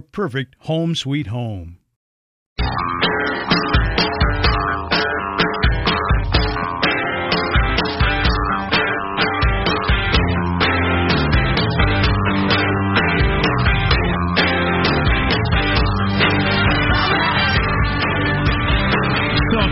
[0.00, 1.78] perfect home sweet home.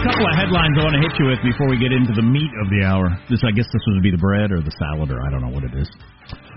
[0.07, 2.51] Couple of headlines I want to hit you with before we get into the meat
[2.63, 3.19] of the hour.
[3.29, 5.51] This, I guess, this would be the bread or the salad, or I don't know
[5.51, 5.91] what it is.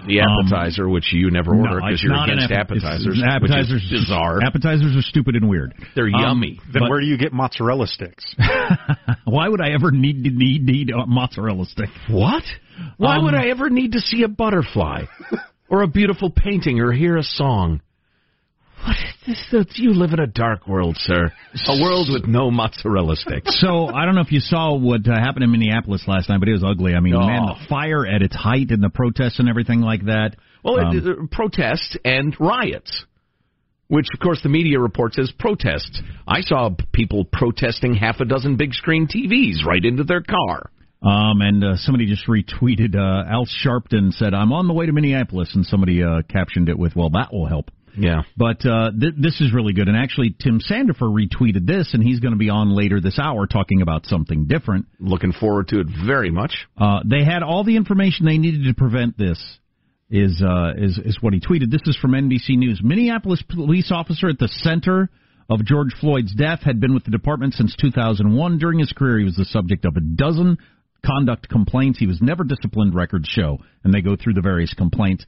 [0.09, 3.21] The appetizer, which you never order because it's you're not an against appe- it's- appetizers,
[3.23, 4.41] appetizers, which is bizarre.
[4.43, 5.73] Appetizers are stupid and weird.
[5.95, 6.59] They're Um, yummy.
[6.73, 8.25] Then but where do you get mozzarella sticks?
[9.25, 11.89] why would I ever need to need need a mozzarella stick?
[12.09, 12.43] What?
[12.97, 15.03] Why Um, would I ever need to see a butterfly
[15.69, 17.81] or a beautiful painting or hear a song?
[18.85, 18.95] What
[19.27, 19.65] is this?
[19.75, 21.31] You live in a dark world, sir.
[21.67, 23.59] A world with no mozzarella sticks.
[23.61, 26.47] So I don't know if you saw what uh, happened in Minneapolis last night, but
[26.49, 26.95] it was ugly.
[26.95, 27.25] I mean, Oh.
[27.27, 30.35] man, the fire at its height and the protests and everything like that.
[30.63, 33.05] Well, Um, it, uh, protests and riots,
[33.87, 36.01] which of course the media reports as protests.
[36.27, 40.69] I saw people protesting half a dozen big screen TVs right into their car.
[41.01, 42.93] Um, and uh, somebody just retweeted.
[42.93, 46.77] Uh, Al Sharpton said, "I'm on the way to Minneapolis," and somebody uh, captioned it
[46.77, 48.21] with, "Well, that will help." Yeah.
[48.37, 49.87] But uh, th- this is really good.
[49.87, 53.45] And actually, Tim Sandefur retweeted this, and he's going to be on later this hour
[53.45, 54.85] talking about something different.
[54.99, 56.65] Looking forward to it very much.
[56.77, 59.39] Uh, they had all the information they needed to prevent this.
[60.11, 61.69] Is uh, is is what he tweeted.
[61.69, 62.81] This is from NBC News.
[62.83, 65.07] Minneapolis police officer at the center
[65.51, 68.57] of George Floyd's death had been with the department since 2001.
[68.57, 70.57] During his career, he was the subject of a dozen
[71.05, 71.99] conduct complaints.
[71.99, 72.95] He was never disciplined.
[72.95, 75.25] Records show, and they go through the various complaints.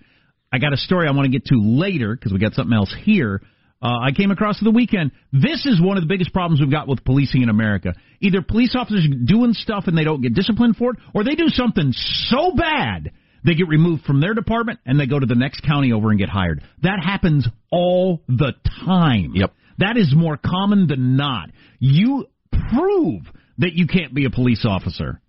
[0.52, 2.94] I got a story I want to get to later because we got something else
[3.04, 3.42] here.
[3.82, 5.12] Uh, I came across the weekend.
[5.32, 7.94] This is one of the biggest problems we've got with policing in America.
[8.20, 11.36] Either police officers are doing stuff and they don't get disciplined for it, or they
[11.36, 13.12] do something so bad
[13.44, 16.20] they get removed from their department and they go to the next county over and
[16.20, 16.64] get hired.
[16.84, 18.54] That happens all the
[18.86, 19.32] time.
[19.34, 19.52] Yep.
[19.80, 21.50] That is more common than not.
[21.80, 22.28] You
[22.72, 23.24] prove
[23.58, 25.20] that you can't be a police officer,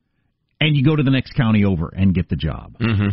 [0.61, 2.77] and you go to the next county over and get the job.
[2.79, 3.09] Mm-hmm.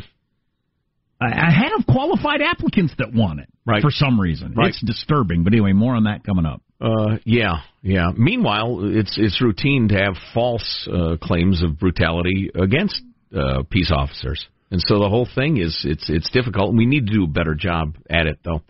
[1.21, 3.81] I, have qualified applicants that want it Right.
[3.81, 4.54] for some reason.
[4.56, 4.69] Right.
[4.69, 6.62] It's disturbing, but anyway, more on that coming up.
[6.81, 8.12] Uh, yeah, yeah.
[8.18, 13.01] Meanwhile, it's it's routine to have false uh, claims of brutality against
[13.36, 16.69] uh, peace officers, and so the whole thing is it's it's difficult.
[16.69, 18.62] And we need to do a better job at it, though.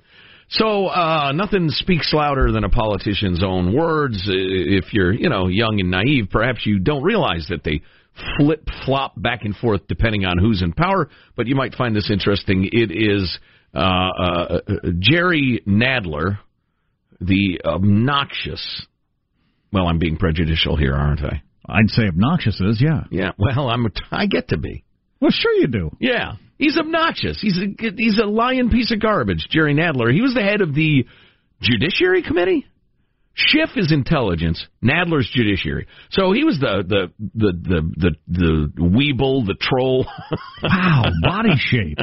[0.49, 4.23] So uh, nothing speaks louder than a politician's own words.
[4.25, 7.81] If you're, you know, young and naive, perhaps you don't realize that they
[8.37, 11.09] flip flop back and forth depending on who's in power.
[11.35, 12.69] But you might find this interesting.
[12.71, 13.39] It is
[13.73, 14.59] uh, uh,
[14.99, 16.39] Jerry Nadler,
[17.21, 18.85] the obnoxious.
[19.71, 21.43] Well, I'm being prejudicial here, aren't I?
[21.67, 23.03] I'd say obnoxious is, yeah.
[23.11, 23.31] Yeah.
[23.37, 23.85] Well, I'm.
[24.11, 24.83] I get to be.
[25.21, 25.91] Well, sure you do.
[25.99, 26.33] Yeah.
[26.57, 27.39] He's obnoxious.
[27.41, 29.47] He's a he's a lying piece of garbage.
[29.49, 30.11] Jerry Nadler.
[30.11, 31.05] He was the head of the
[31.61, 32.65] Judiciary Committee.
[33.47, 34.65] Schiff is intelligence.
[34.83, 35.87] Nadler's judiciary.
[36.11, 40.05] So he was the the the the the, the weeble, the troll.
[40.63, 41.97] wow, body shape.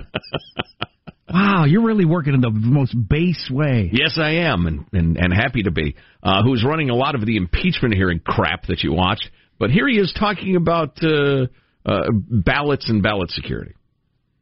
[1.33, 3.91] Wow, you're really working in the most base way.
[3.93, 5.97] Yes, I am, and and, and happy to be.
[6.23, 9.21] Uh, who's running a lot of the impeachment hearing crap that you watch?
[9.59, 11.47] But here he is talking about uh,
[11.85, 13.75] uh, ballots and ballot security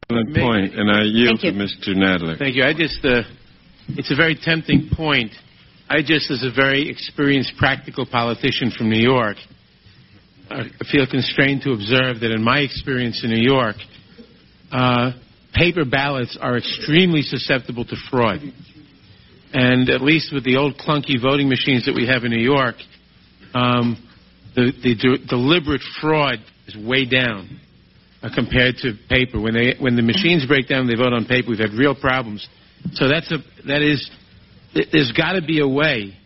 [0.07, 1.95] point, and I yield to Mr.
[1.95, 2.37] Nadler.
[2.37, 2.63] Thank you.
[2.63, 3.23] I just, uh,
[3.89, 5.31] it's a very tempting point.
[5.87, 9.37] I just, as a very experienced, practical politician from New York,
[10.49, 13.75] I feel constrained to observe that in my experience in New York,
[14.71, 15.11] uh,
[15.53, 18.39] paper ballots are extremely susceptible to fraud.
[19.53, 22.75] And at least with the old clunky voting machines that we have in New York,
[23.53, 23.97] um,
[24.55, 27.59] the, the de- deliberate fraud is way down
[28.21, 29.39] uh, compared to paper.
[29.39, 31.49] When they when the machines break down, they vote on paper.
[31.49, 32.47] We've had real problems.
[32.93, 33.37] So that's a
[33.67, 34.09] that is.
[34.75, 36.17] There's got to be a way.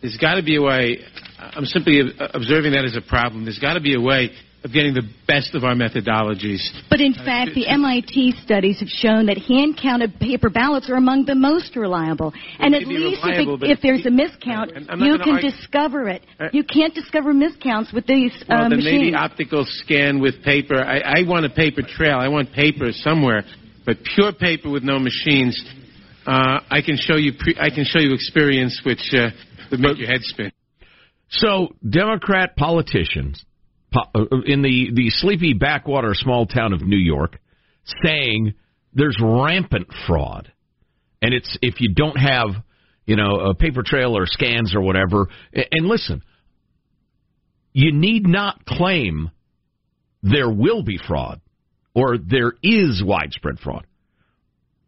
[0.00, 0.98] There's got to be a way.
[1.38, 3.44] I'm simply observing that as a problem.
[3.44, 4.30] There's got to be a way
[4.66, 6.60] of getting the best of our methodologies.
[6.90, 11.24] But in fact, the MIT studies have shown that hand counted paper ballots are among
[11.26, 12.32] the most reliable.
[12.58, 15.50] And at least if, it, if, there's a miscount, you can argue.
[15.50, 16.22] discover it.
[16.38, 19.02] Uh, you can't discover miscounts with these well, uh, then machines.
[19.02, 20.78] maybe optical scan with paper.
[20.78, 22.18] I, I want a paper trail.
[22.18, 23.44] I want paper somewhere.
[23.84, 25.62] But pure paper with no machines,
[26.26, 27.32] uh, I can show you.
[27.38, 29.28] Pre- I can show you experience which uh,
[29.70, 30.52] would make your head spin.
[31.28, 33.44] So, Democrat politicians
[33.94, 37.38] uh, in the, the sleepy backwater small town of New York
[38.04, 38.54] saying
[38.92, 40.52] there's rampant fraud.
[41.22, 42.48] And it's if you don't have,
[43.06, 45.28] you know, a paper trail or scans or whatever.
[45.52, 46.22] And listen,
[47.72, 49.30] you need not claim
[50.22, 51.40] there will be fraud
[51.94, 53.86] or there is widespread fraud.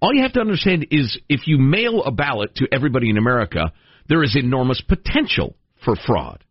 [0.01, 3.73] All you have to understand is if you mail a ballot to everybody in America,
[4.09, 6.45] there is enormous potential for fraud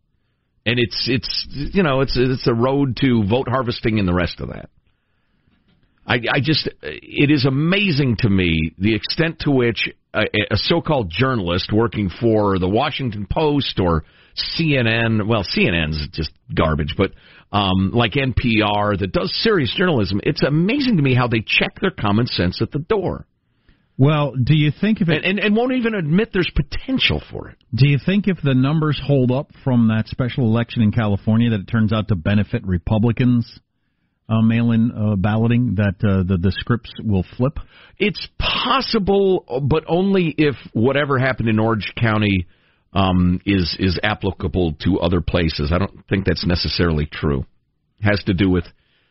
[0.68, 4.38] and it's it's you know it's it's a road to vote harvesting and the rest
[4.40, 4.68] of that.
[6.06, 11.10] I, I just it is amazing to me the extent to which a, a so-called
[11.10, 14.04] journalist working for the Washington Post or
[14.58, 17.12] CNN, well CNN's just garbage, but
[17.50, 21.90] um, like NPR that does serious journalism, it's amazing to me how they check their
[21.90, 23.26] common sense at the door.
[23.98, 27.48] Well, do you think if it and, and, and, won't even admit there's potential for
[27.48, 27.56] it?
[27.74, 31.60] Do you think if the numbers hold up from that special election in California that
[31.60, 33.58] it turns out to benefit Republicans
[34.28, 37.58] uh, mail-in uh, balloting that uh, the the scripts will flip?
[37.98, 42.46] It's possible, but only if whatever happened in Orange County
[42.92, 45.72] um, is is applicable to other places.
[45.74, 47.46] I don't think that's necessarily true.
[47.98, 48.64] It has to do with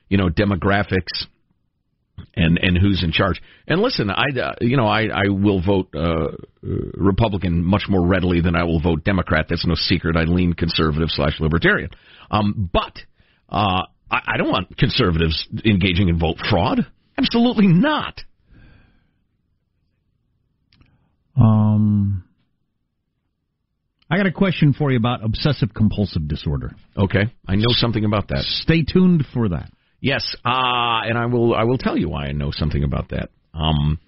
[0.07, 1.25] you know demographics
[2.35, 3.41] and and who's in charge.
[3.67, 6.29] And listen, I uh, you know I I will vote uh,
[6.61, 9.47] Republican much more readily than I will vote Democrat.
[9.49, 10.15] That's no secret.
[10.15, 11.89] I lean conservative slash libertarian.
[12.29, 12.97] Um, but
[13.49, 16.85] uh, I, I don't want conservatives engaging in vote fraud.
[17.17, 18.21] Absolutely not.
[21.35, 22.23] Um.
[24.09, 26.73] I got a question for you about obsessive compulsive disorder.
[26.95, 28.43] Okay, I know something about that.
[28.63, 29.69] Stay tuned for that.
[29.99, 33.29] Yes, uh, and I will I will tell you why I know something about that.
[33.53, 33.99] Um,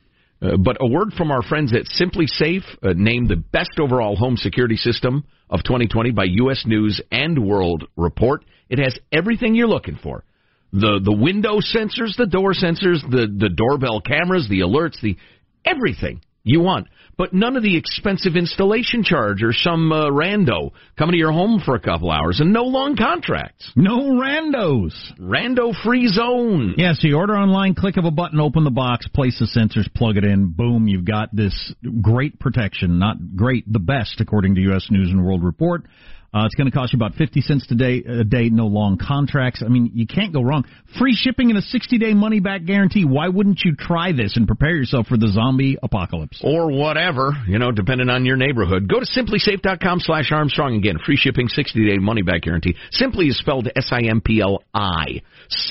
[0.42, 4.38] uh, but a word from our friends at SimpliSafe, uh, named the best overall home
[4.38, 6.64] security system of 2020 by U.S.
[6.66, 8.46] News and World Report.
[8.70, 10.24] It has everything you're looking for:
[10.72, 15.18] the the window sensors, the door sensors, the the doorbell cameras, the alerts, the
[15.66, 16.88] everything you want
[17.20, 21.62] but none of the expensive installation charge or some uh, rando coming to your home
[21.64, 23.70] for a couple hours and no long contracts.
[23.76, 24.94] No randos.
[25.20, 26.76] Rando free zone.
[26.78, 29.94] Yeah, so you order online, click of a button, open the box, place the sensors,
[29.94, 33.00] plug it in, boom, you've got this great protection.
[33.00, 34.88] Not great, the best, according to U.S.
[34.90, 35.84] News and World Report.
[36.34, 38.98] Uh, it's going to cost you about 50 cents a day, a day, no long
[38.98, 39.64] contracts.
[39.66, 40.64] I mean, you can't go wrong.
[41.00, 43.06] Free shipping and a 60 day money back guarantee.
[43.06, 46.42] Why wouldn't you try this and prepare yourself for the zombie apocalypse?
[46.44, 48.88] Or whatever, you know, depending on your neighborhood.
[48.88, 50.98] Go to simplisafe.com slash Armstrong again.
[51.04, 52.76] Free shipping, 60 day money back guarantee.
[52.92, 55.22] Simply is spelled S I M P L I.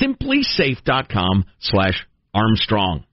[0.01, 3.05] Simplisafe.com slash Armstrong.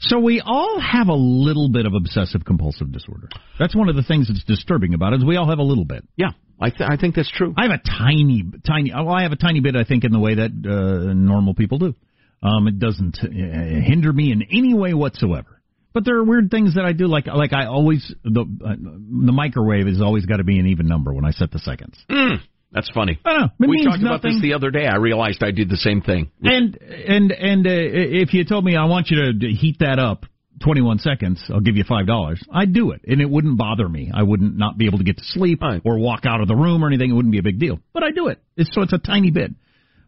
[0.00, 3.28] So we all have a little bit of obsessive compulsive disorder.
[3.58, 5.16] That's one of the things that's disturbing about it.
[5.18, 6.04] Is we all have a little bit.
[6.16, 7.54] Yeah, I th- I think that's true.
[7.56, 8.92] I have a tiny, tiny.
[8.94, 9.76] Well, I have a tiny bit.
[9.76, 11.94] I think in the way that uh, normal people do.
[12.42, 15.60] Um, it doesn't uh, hinder me in any way whatsoever.
[15.94, 19.32] But there are weird things that I do, like like I always the uh, the
[19.32, 21.96] microwave has always got to be an even number when I set the seconds.
[22.10, 22.40] Mm.
[22.72, 23.20] That's funny.
[23.24, 23.48] I know.
[23.60, 24.06] we talked nothing.
[24.06, 24.86] about this the other day.
[24.86, 26.32] I realized I did the same thing.
[26.42, 30.26] And and and uh, if you told me I want you to heat that up
[30.62, 32.42] 21 seconds, I'll give you five dollars.
[32.52, 34.10] I'd do it, and it wouldn't bother me.
[34.14, 35.82] I wouldn't not be able to get to sleep right.
[35.84, 37.10] or walk out of the room or anything.
[37.10, 37.80] It wouldn't be a big deal.
[37.92, 38.40] But I do it.
[38.56, 39.52] It's, so it's a tiny bit.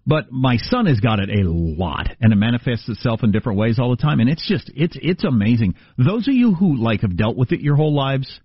[0.07, 3.81] But my son has got it a lot, and it manifests itself in different ways
[3.81, 4.21] all the time.
[4.21, 5.75] And it's just it's it's amazing.
[5.99, 8.41] Those of you who like have dealt with it your whole lives,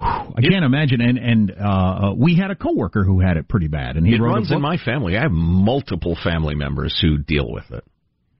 [0.00, 1.02] I can't imagine.
[1.02, 4.14] And and uh, uh, we had a coworker who had it pretty bad, and he
[4.14, 5.18] it wrote runs in my family.
[5.18, 7.84] I have multiple family members who deal with it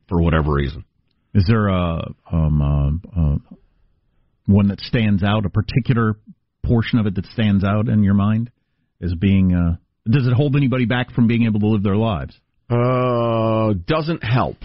[0.08, 0.84] for whatever reason.
[1.36, 3.36] Is there a um, uh, uh,
[4.46, 5.44] one that stands out?
[5.44, 6.16] A particular
[6.64, 8.50] portion of it that stands out in your mind
[9.02, 9.52] as being?
[9.52, 9.76] Uh,
[10.10, 12.34] does it hold anybody back from being able to live their lives?
[12.70, 14.56] Uh, doesn't help.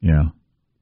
[0.00, 0.30] Yeah,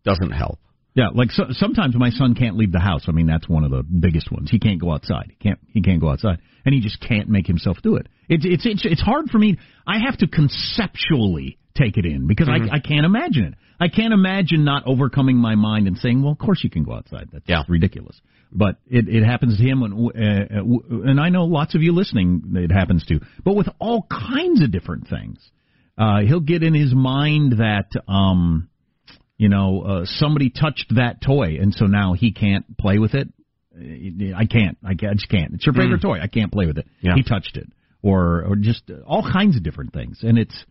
[0.02, 0.59] doesn't help.
[0.95, 3.04] Yeah, like so, sometimes my son can't leave the house.
[3.07, 4.50] I mean, that's one of the biggest ones.
[4.50, 5.26] He can't go outside.
[5.28, 5.59] He can't.
[5.69, 8.09] He can't go outside, and he just can't make himself do it.
[8.31, 9.59] It's it's it's, it's hard for me.
[9.87, 12.70] I have to conceptually take it in because mm-hmm.
[12.70, 13.54] I I can't imagine it.
[13.80, 16.92] I can't imagine not overcoming my mind and saying, "Well, of course you can go
[16.92, 17.62] outside." That's yeah.
[17.68, 18.20] ridiculous.
[18.52, 22.54] But it it happens to him, and uh, and I know lots of you listening.
[22.54, 25.38] It happens to, but with all kinds of different things.
[25.98, 27.88] Uh, he'll get in his mind that.
[28.08, 28.68] um
[29.38, 33.26] you know, uh, somebody touched that toy, and so now he can't play with it.
[33.74, 34.78] I can't.
[34.84, 35.54] I, just can't.
[35.54, 36.02] It's your favorite mm.
[36.02, 36.18] toy.
[36.22, 36.86] I can't play with it.
[37.00, 37.14] Yeah.
[37.16, 37.66] He touched it,
[38.02, 40.64] or or just all kinds of different things, and it's,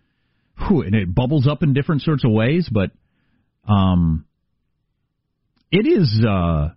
[0.68, 2.70] whew, and it bubbles up in different sorts of ways.
[2.72, 2.92] But,
[3.68, 4.26] um,
[5.72, 6.24] it is.
[6.28, 6.70] uh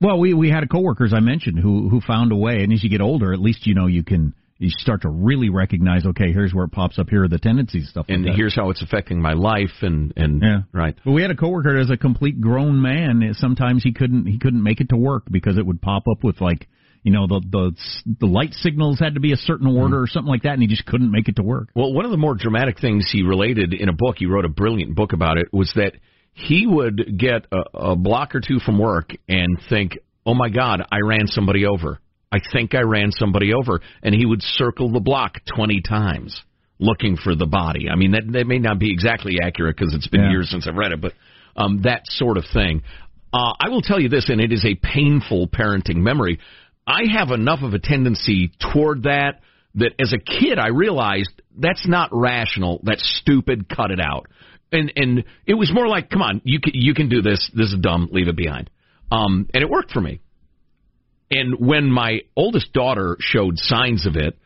[0.00, 2.72] well, we we had a coworker, as I mentioned, who who found a way, and
[2.72, 6.04] as you get older, at least you know you can you start to really recognize,
[6.04, 7.08] okay, here's where it pops up.
[7.08, 8.06] Here are the tendencies, stuff.
[8.08, 10.94] And like here's how it's affecting my life, and and yeah, right.
[11.04, 13.34] But we had a coworker as a complete grown man.
[13.34, 16.40] Sometimes he couldn't he couldn't make it to work because it would pop up with
[16.40, 16.66] like
[17.02, 20.04] you know the the the light signals had to be a certain order mm.
[20.04, 21.68] or something like that, and he just couldn't make it to work.
[21.74, 24.50] Well, one of the more dramatic things he related in a book, he wrote a
[24.50, 25.94] brilliant book about it, was that
[26.32, 30.82] he would get a, a block or two from work and think, "Oh my God,
[30.90, 32.00] I ran somebody over."
[32.32, 36.40] I think I ran somebody over, and he would circle the block 20 times
[36.78, 37.88] looking for the body.
[37.90, 40.30] I mean, that, that may not be exactly accurate because it's been yeah.
[40.30, 41.12] years since I've read it, but
[41.56, 42.82] um, that sort of thing.
[43.32, 46.38] Uh, I will tell you this, and it is a painful parenting memory.
[46.86, 49.40] I have enough of a tendency toward that
[49.76, 54.26] that as a kid I realized that's not rational, that's stupid, cut it out.
[54.72, 57.50] And and it was more like, come on, you can you can do this.
[57.54, 58.08] This is dumb.
[58.12, 58.70] Leave it behind.
[59.10, 60.20] Um, and it worked for me.
[61.30, 64.36] And when my oldest daughter showed signs of it,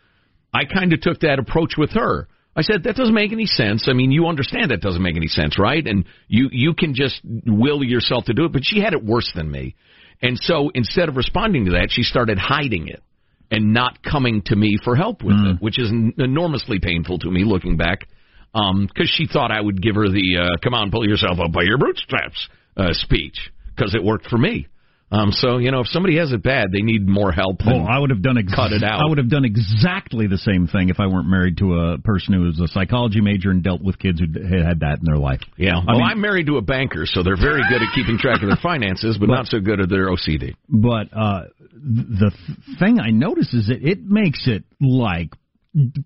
[0.52, 2.28] I kind of took that approach with her.
[2.56, 3.86] I said that doesn't make any sense.
[3.88, 5.84] I mean, you understand that doesn't make any sense, right?
[5.84, 9.30] And you you can just will yourself to do it, but she had it worse
[9.34, 9.74] than me.
[10.22, 13.02] And so instead of responding to that, she started hiding it
[13.50, 15.54] and not coming to me for help with mm.
[15.54, 18.08] it, which is enormously painful to me looking back.
[18.54, 21.52] Um, cuz she thought I would give her the uh, come on, pull yourself up
[21.52, 24.68] by your bootstraps uh, speech because it worked for me.
[25.14, 27.60] Um, so you know, if somebody has it bad, they need more help.
[27.64, 29.00] Oh, I would have done ex- cut it out.
[29.00, 32.34] I would have done exactly the same thing if I weren't married to a person
[32.34, 35.18] who was a psychology major and dealt with kids who had had that in their
[35.18, 35.40] life.
[35.56, 35.78] Yeah.
[35.78, 38.42] I well, mean, I'm married to a banker, so they're very good at keeping track
[38.42, 40.56] of their finances, but, but not so good at their OCD.
[40.68, 42.32] But uh, the
[42.80, 45.30] thing I notice is that it makes it like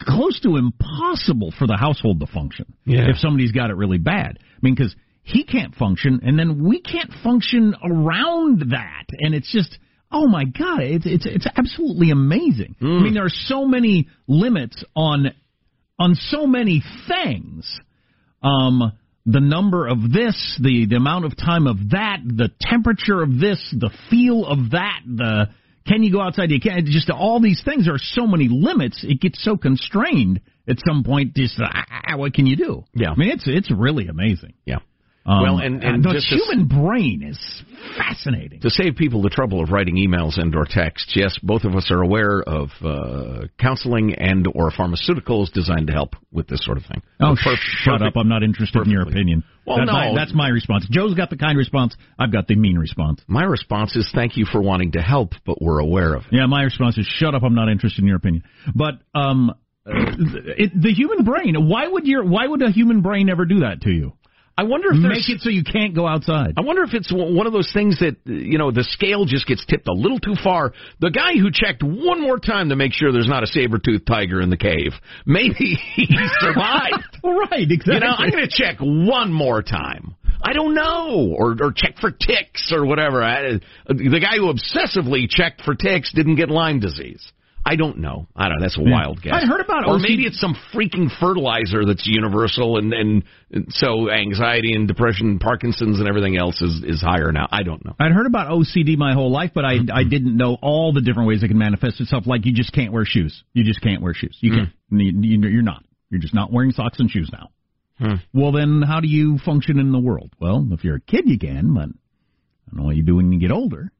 [0.01, 3.09] close to impossible for the household to function yeah.
[3.09, 4.39] if somebody's got it really bad.
[4.41, 4.95] I mean, because
[5.29, 9.79] he can't function, and then we can't function around that, and it's just.
[10.11, 10.81] Oh my God!
[10.81, 12.77] It's it's it's absolutely amazing.
[12.81, 12.99] Mm.
[12.99, 15.27] I mean, there are so many limits on
[15.99, 17.71] on so many things.
[18.43, 18.93] Um,
[19.27, 23.63] the number of this, the the amount of time of that, the temperature of this,
[23.79, 25.51] the feel of that, the
[25.89, 26.51] can you go outside?
[26.51, 26.85] You can't.
[26.87, 29.05] Just all these things There are so many limits.
[29.09, 31.35] It gets so constrained at some point.
[31.35, 32.85] Just ah, what can you do?
[32.95, 33.11] Yeah.
[33.11, 34.53] I mean, it's it's really amazing.
[34.67, 34.79] Yeah.
[35.29, 37.39] Um, well, and, and the human to, brain is
[37.99, 38.61] fascinating.
[38.61, 41.91] To save people the trouble of writing emails and or texts, yes, both of us
[41.91, 46.85] are aware of uh, counseling and or pharmaceuticals designed to help with this sort of
[46.85, 47.03] thing.
[47.21, 48.21] Oh, perf- shut perfect, up!
[48.21, 48.95] I'm not interested perfectly.
[48.95, 49.45] in your opinion.
[49.67, 50.87] Well, that's no, my, that's my response.
[50.91, 51.95] Joe's got the kind response.
[52.19, 53.21] I've got the mean response.
[53.27, 56.29] My response is thank you for wanting to help, but we're aware of it.
[56.33, 57.43] Yeah, my response is shut up!
[57.43, 58.45] I'm not interested in your opinion.
[58.75, 59.53] But um,
[59.85, 61.55] it, the human brain.
[61.69, 64.13] Why would your Why would a human brain ever do that to you?
[64.59, 66.55] I wonder if make it so you can't go outside.
[66.57, 69.65] I wonder if it's one of those things that you know the scale just gets
[69.65, 70.73] tipped a little too far.
[70.99, 74.05] The guy who checked one more time to make sure there's not a saber tooth
[74.05, 76.09] tiger in the cave, maybe he
[76.41, 77.05] survived.
[77.23, 77.95] right, exactly.
[77.95, 80.17] You know, I'm going to check one more time.
[80.43, 83.23] I don't know, or or check for ticks or whatever.
[83.23, 87.31] I, the guy who obsessively checked for ticks didn't get Lyme disease.
[87.65, 88.27] I don't know.
[88.35, 88.65] I don't know.
[88.65, 89.35] That's a wild guess.
[89.35, 89.89] I heard about it.
[89.89, 95.29] or maybe it's some freaking fertilizer that's universal, and, and and so anxiety and depression,
[95.29, 97.47] and Parkinson's, and everything else is is higher now.
[97.51, 97.95] I don't know.
[98.01, 101.29] I'd heard about OCD my whole life, but I I didn't know all the different
[101.29, 102.27] ways it can manifest itself.
[102.27, 103.43] Like you just can't wear shoes.
[103.53, 104.39] You just can't wear shoes.
[104.41, 104.69] You can't.
[104.93, 105.51] Mm.
[105.53, 105.85] You're not.
[106.11, 107.51] You're just not wearing socks and shoes now.
[107.99, 108.15] Hmm.
[108.33, 110.31] Well, then how do you function in the world?
[110.41, 113.33] Well, if you're a kid, you can, but I don't know what you do when
[113.33, 113.91] you get older.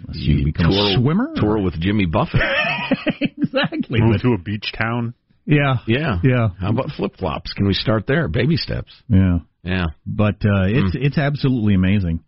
[0.00, 1.32] Unless you, you become tour, a swimmer?
[1.34, 2.40] Tour with Jimmy Buffett.
[3.20, 4.00] exactly.
[4.00, 5.14] Move to a beach town.
[5.44, 5.76] Yeah.
[5.86, 6.18] Yeah.
[6.22, 6.48] Yeah.
[6.60, 7.52] How about flip flops?
[7.54, 8.28] Can we start there?
[8.28, 8.92] Baby steps.
[9.08, 9.38] Yeah.
[9.62, 9.86] Yeah.
[10.06, 11.04] But uh, it's mm.
[11.04, 12.20] it's absolutely amazing.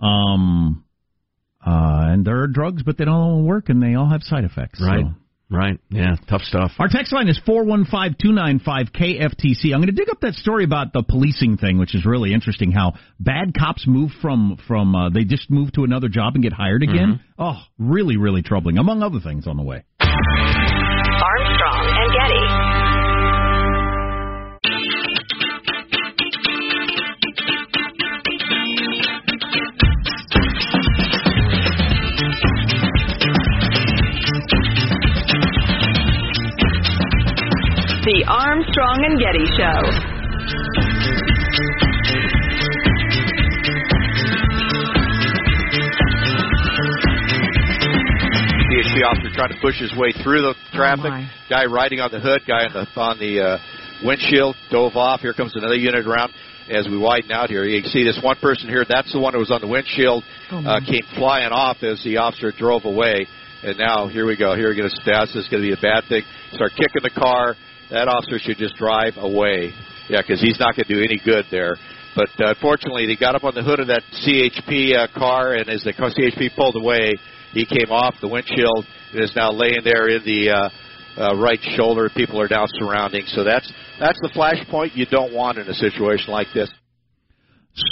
[0.00, 0.84] Um
[1.64, 4.44] uh and there are drugs but they don't all work and they all have side
[4.44, 4.80] effects.
[4.82, 5.04] Right.
[5.04, 5.14] So.
[5.50, 5.78] Right.
[5.90, 6.16] Yeah.
[6.28, 6.72] Tough stuff.
[6.78, 9.72] Our text line is 415-295-KFTC.
[9.72, 12.72] I'm going to dig up that story about the policing thing, which is really interesting.
[12.72, 16.52] How bad cops move from from uh, they just move to another job and get
[16.52, 17.20] hired again.
[17.20, 17.42] Mm-hmm.
[17.42, 18.78] Oh, really, really troubling.
[18.78, 19.84] Among other things on the way.
[20.00, 22.73] Armstrong and Getty.
[38.04, 39.80] The Armstrong and Getty Show.
[48.68, 51.06] CHP officer trying to push his way through the traffic.
[51.06, 53.58] Oh guy riding on the hood, guy on the on the uh,
[54.04, 55.20] windshield dove off.
[55.20, 56.34] Here comes another unit around
[56.68, 57.64] as we widen out here.
[57.64, 58.84] You can see this one person here.
[58.86, 60.24] That's the one who was on the windshield.
[60.50, 63.26] Oh uh, came flying off as the officer drove away.
[63.62, 64.54] And now here we go.
[64.54, 66.20] Here we're going to This is going to be a bad thing.
[66.52, 67.56] Start kicking the car
[67.90, 69.72] that officer should just drive away.
[70.08, 71.76] Yeah, because he's not going to do any good there.
[72.14, 75.68] But uh, unfortunately, they got up on the hood of that CHP uh, car, and
[75.68, 77.14] as the CHP pulled away,
[77.52, 80.68] he came off the windshield and is now laying there in the uh,
[81.16, 82.10] uh, right shoulder.
[82.14, 83.24] People are now surrounding.
[83.26, 86.70] So that's that's the flashpoint you don't want in a situation like this.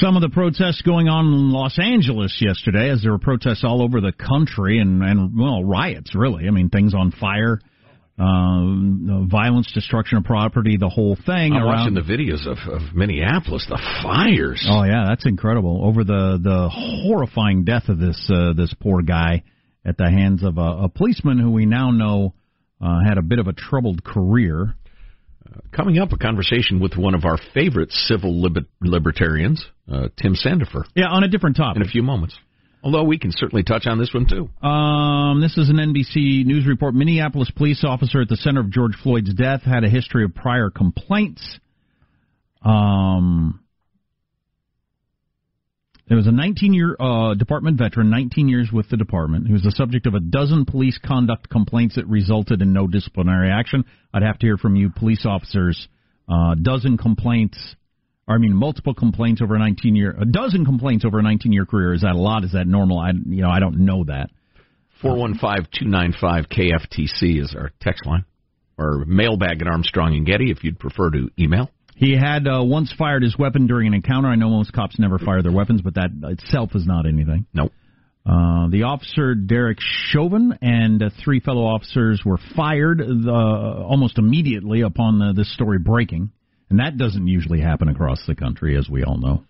[0.01, 3.83] Some of the protests going on in Los Angeles yesterday, as there were protests all
[3.83, 6.47] over the country and and well riots really.
[6.47, 7.59] I mean things on fire
[8.19, 11.53] uh, violence, destruction of property, the whole thing.
[11.55, 11.67] I'm around.
[11.67, 14.65] watching the videos of, of Minneapolis, the fires.
[14.69, 15.85] Oh yeah, that's incredible.
[15.85, 19.43] Over the the horrifying death of this uh, this poor guy
[19.85, 22.35] at the hands of a, a policeman who we now know
[22.81, 24.75] uh, had a bit of a troubled career.
[25.47, 30.35] Uh, coming up, a conversation with one of our favorite civil liber- libertarians, uh, Tim
[30.35, 30.85] Sandefur.
[30.95, 31.83] Yeah, on a different topic.
[31.83, 32.37] In a few moments.
[32.83, 34.49] Although we can certainly touch on this one too.
[34.67, 36.95] Um, this is an NBC News report.
[36.95, 40.69] Minneapolis police officer at the center of George Floyd's death had a history of prior
[40.69, 41.61] complaints.
[42.65, 43.61] Um,
[46.09, 49.71] there was a 19-year uh, department veteran, 19 years with the department, who was the
[49.71, 53.85] subject of a dozen police conduct complaints that resulted in no disciplinary action.
[54.13, 55.89] I'd have to hear from you, police officers.
[56.29, 57.77] Uh, dozen complaints
[58.29, 61.67] I mean, multiple complaints over a 19 year, a dozen complaints over a 19 year
[61.67, 61.93] career.
[61.93, 62.45] Is that a lot?
[62.45, 62.99] Is that normal?
[62.99, 64.31] I, you know, I don't know that.
[65.01, 66.15] 415
[66.49, 68.25] KFTC is our text line,
[68.79, 71.71] or mailbag at Armstrong and Getty if you'd prefer to email.
[71.97, 74.29] He had uh, once fired his weapon during an encounter.
[74.29, 77.47] I know most cops never fire their weapons, but that itself is not anything.
[77.53, 77.73] Nope.
[78.25, 84.83] Uh, the officer Derek Chauvin and uh, three fellow officers were fired uh, almost immediately
[84.83, 86.31] upon the, this story breaking.
[86.73, 89.45] And that doesn't usually happen across the country, as we all know.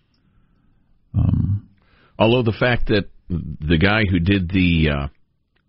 [1.17, 1.69] Um,
[2.19, 5.07] Although the fact that the guy who did the uh,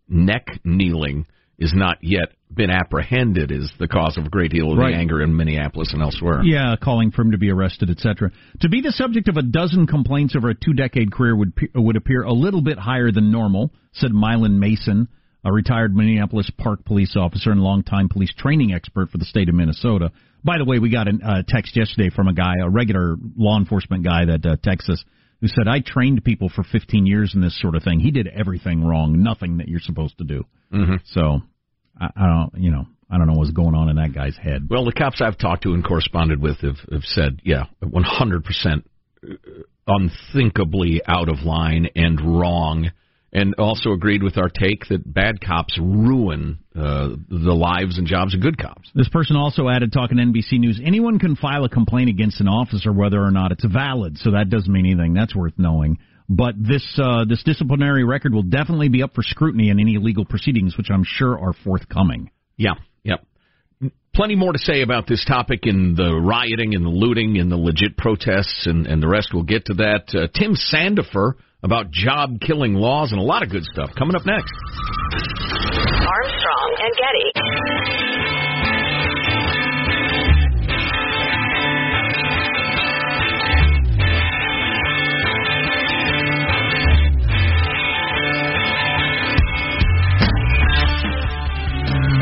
[0.09, 4.79] neck kneeling is not yet been apprehended is the cause of a great deal of
[4.79, 4.91] right.
[4.91, 6.43] the anger in Minneapolis and elsewhere.
[6.43, 8.33] Yeah, calling for him to be arrested, etc.
[8.63, 12.25] To be the subject of a dozen complaints over a two-decade career would would appear
[12.25, 15.07] a little bit higher than normal, said Mylan Mason,
[15.45, 19.55] a retired Minneapolis Park police officer and longtime police training expert for the state of
[19.55, 20.11] Minnesota.
[20.43, 23.59] By the way, we got a uh, text yesterday from a guy, a regular law
[23.59, 25.05] enforcement guy that uh, texts us,
[25.41, 28.01] who said, "I trained people for 15 years in this sort of thing.
[28.01, 30.97] He did everything wrong, nothing that you're supposed to do." Mm-hmm.
[31.07, 31.41] So,
[32.01, 34.67] I, I don't, you know, I don't know what's going on in that guy's head.
[34.69, 38.83] Well, the cops I've talked to and corresponded with have, have said, yeah, 100%
[39.87, 42.91] unthinkably out of line and wrong
[43.35, 48.33] and also agreed with our take that bad cops ruin uh, the lives and jobs
[48.33, 48.89] of good cops.
[48.95, 52.93] This person also added, talking NBC News, anyone can file a complaint against an officer
[52.93, 55.15] whether or not it's valid, so that doesn't mean anything.
[55.15, 55.99] That's worth knowing.
[56.29, 60.25] But this uh, this disciplinary record will definitely be up for scrutiny in any legal
[60.25, 62.31] proceedings, which I'm sure are forthcoming.
[62.57, 63.27] Yeah, yep.
[64.15, 67.57] Plenty more to say about this topic in the rioting and the looting and the
[67.57, 69.31] legit protests and, and the rest.
[69.35, 70.15] We'll get to that.
[70.15, 74.27] Uh, Tim Sandefur about job killing laws and a lot of good stuff coming up
[74.27, 74.53] next.
[76.07, 77.33] Armstrong and Getty.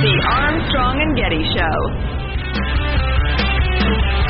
[0.02, 2.11] The Armstrong and Getty Show.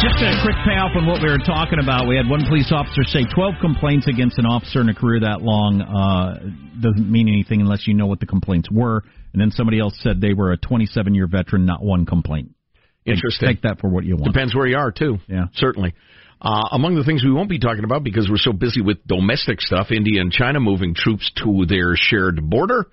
[0.02, 2.08] Just a quick payoff on what we were talking about.
[2.08, 5.42] We had one police officer say 12 complaints against an officer in a career that
[5.42, 6.42] long uh,
[6.80, 9.04] doesn't mean anything unless you know what the complaints were.
[9.32, 12.50] And then somebody else said they were a 27 year veteran, not one complaint.
[13.06, 13.46] Interesting.
[13.46, 14.32] Take, take that for what you want.
[14.32, 15.18] Depends where you are, too.
[15.28, 15.44] Yeah.
[15.54, 15.94] Certainly.
[16.40, 19.60] Uh, among the things we won't be talking about because we're so busy with domestic
[19.60, 22.86] stuff, India and China moving troops to their shared border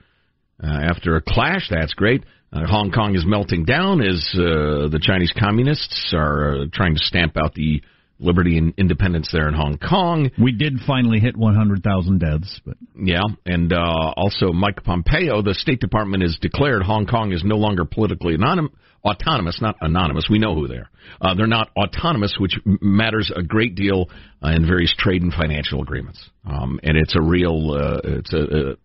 [0.64, 1.70] uh, after a clash.
[1.72, 2.24] That's great.
[2.52, 7.04] Uh, Hong Kong is melting down as uh, the Chinese communists are uh, trying to
[7.04, 7.82] stamp out the
[8.20, 10.30] liberty and independence there in Hong Kong.
[10.42, 15.80] We did finally hit 100,000 deaths, but yeah, and uh, also Mike Pompeo, the State
[15.80, 18.70] Department has declared Hong Kong is no longer politically anonym,
[19.06, 20.28] autonomous, not anonymous.
[20.30, 20.90] We know who they are.
[21.22, 24.10] Uh, they're not autonomous, which matters a great deal
[24.44, 26.30] uh, in various trade and financial agreements.
[26.46, 28.76] Um, and it's a real, uh, it's a, a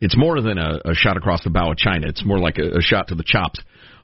[0.00, 2.08] it's more than a, a shot across the bow of China.
[2.08, 3.60] It's more like a, a shot to the chops.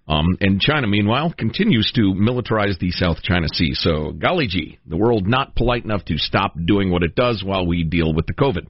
[0.09, 3.73] Um, and China, meanwhile, continues to militarize the South China Sea.
[3.75, 7.67] So, golly gee, the world not polite enough to stop doing what it does while
[7.67, 8.69] we deal with the COVID.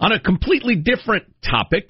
[0.00, 1.88] On a completely different topic,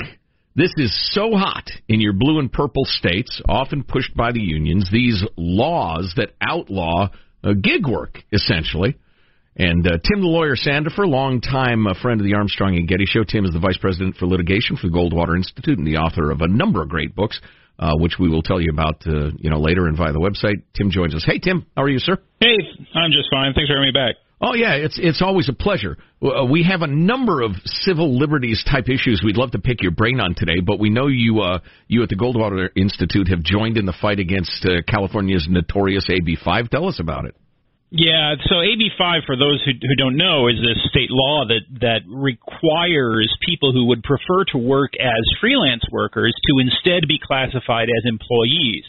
[0.57, 4.89] this is so hot in your blue and purple states, often pushed by the unions,
[4.91, 7.11] these laws that outlaw
[7.45, 8.97] uh, gig work, essentially.
[9.59, 13.25] And uh, Tim the Lawyer Sandefur, longtime uh, friend of the Armstrong and Getty Show.
[13.25, 16.43] Tim is the Vice President for Litigation for the Goldwater Institute and the author of
[16.43, 17.41] a number of great books,
[17.79, 20.63] uh, which we will tell you about uh, you know later and via the website.
[20.77, 21.25] Tim joins us.
[21.27, 22.19] Hey, Tim, how are you, sir?
[22.39, 22.57] Hey,
[22.95, 23.55] I'm just fine.
[23.55, 24.17] Thanks for having me back.
[24.43, 25.97] Oh yeah, it's it's always a pleasure.
[26.23, 29.93] Uh, we have a number of civil liberties type issues we'd love to pick your
[29.93, 33.79] brain on today, but we know you uh, you at the Goldwater Institute have joined
[33.79, 36.69] in the fight against uh, California's notorious AB5.
[36.69, 37.35] Tell us about it.
[37.91, 42.03] Yeah, so AB5, for those who, who don't know, is this state law that, that
[42.09, 48.05] requires people who would prefer to work as freelance workers to instead be classified as
[48.05, 48.83] employees.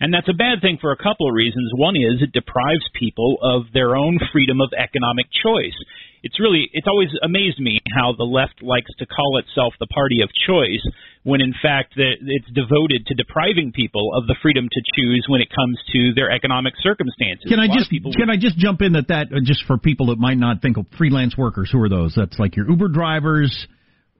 [0.00, 1.72] And that's a bad thing for a couple of reasons.
[1.74, 5.76] One is it deprives people of their own freedom of economic choice
[6.22, 10.20] it's really it's always amazed me how the left likes to call itself the party
[10.22, 10.82] of choice
[11.22, 15.48] when in fact it's devoted to depriving people of the freedom to choose when it
[15.54, 17.44] comes to their economic circumstances.
[17.48, 20.18] Can I just can I just jump in that that uh, just for people that
[20.18, 22.14] might not think of freelance workers who are those?
[22.16, 23.52] That's like your Uber drivers,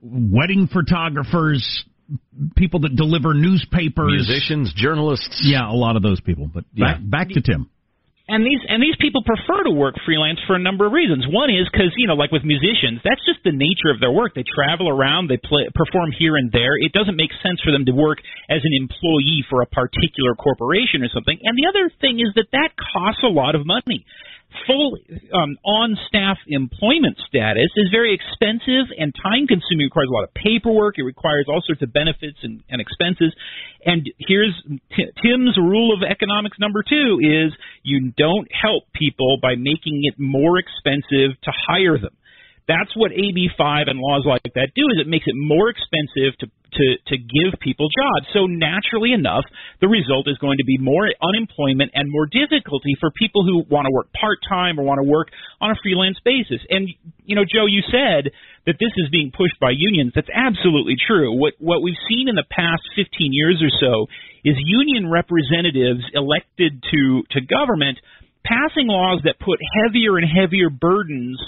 [0.01, 1.63] wedding photographers,
[2.55, 5.41] people that deliver newspapers, musicians, journalists.
[5.43, 6.49] Yeah, a lot of those people.
[6.53, 7.69] But back, back to Tim
[8.29, 11.25] and these and these people prefer to work freelance for a number of reasons.
[11.25, 14.37] One is because you know, like with musicians, that's just the nature of their work.
[14.37, 16.77] They travel around, they play, perform here and there.
[16.77, 21.01] It doesn't make sense for them to work as an employee for a particular corporation
[21.01, 21.41] or something.
[21.41, 24.05] And the other thing is that that costs a lot of money
[24.65, 24.97] full
[25.33, 29.85] um, on staff employment status is very expensive and time consuming.
[29.85, 30.97] It requires a lot of paperwork.
[30.97, 33.33] It requires all sorts of benefits and, and expenses.
[33.85, 34.53] And here's
[34.95, 40.15] T- Tim's rule of economics number two is you don't help people by making it
[40.17, 42.13] more expensive to hire them.
[42.69, 46.47] That's what AB5 and laws like that do is it makes it more expensive to
[46.77, 48.29] to to give people jobs.
[48.29, 49.41] So naturally enough,
[49.81, 53.89] the result is going to be more unemployment and more difficulty for people who want
[53.89, 56.61] to work part-time or want to work on a freelance basis.
[56.69, 56.85] And
[57.25, 58.29] you know, Joe, you said
[58.69, 60.13] that this is being pushed by unions.
[60.13, 61.33] That's absolutely true.
[61.33, 64.05] What what we've seen in the past 15 years or so
[64.45, 67.97] is union representatives elected to to government
[68.45, 71.41] passing laws that put heavier and heavier burdens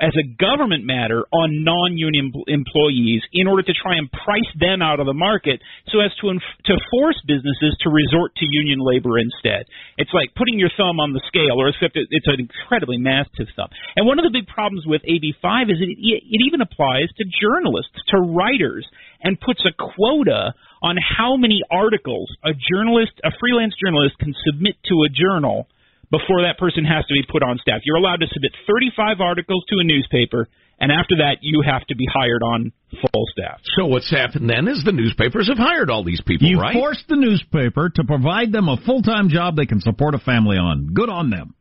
[0.00, 5.00] as a government matter on non-union employees in order to try and price them out
[5.00, 5.60] of the market
[5.92, 9.68] so as to inf- to force businesses to resort to union labor instead.
[9.98, 13.68] It's like putting your thumb on the scale, or except it's an incredibly massive thumb.
[13.96, 18.00] And one of the big problems with AB5 is it, it even applies to journalists,
[18.16, 18.88] to writers,
[19.20, 24.76] and puts a quota on how many articles a journalist, a freelance journalist, can submit
[24.88, 25.68] to a journal
[26.12, 27.80] before that person has to be put on staff.
[27.82, 30.46] You're allowed to submit 35 articles to a newspaper,
[30.78, 33.60] and after that, you have to be hired on full staff.
[33.80, 36.74] So what's happened then is the newspapers have hired all these people, you right?
[36.74, 40.18] You forced the newspaper to provide them a full time job they can support a
[40.18, 40.92] family on.
[40.92, 41.56] Good on them